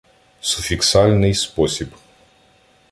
[0.41, 1.95] Суфіксальний спосіб